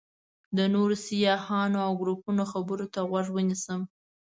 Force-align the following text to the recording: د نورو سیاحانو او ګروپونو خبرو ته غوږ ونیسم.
د 0.57 0.59
نورو 0.73 0.95
سیاحانو 1.05 1.77
او 1.87 1.91
ګروپونو 2.01 2.43
خبرو 2.51 2.85
ته 2.93 2.99
غوږ 3.09 3.27
ونیسم. 3.31 3.81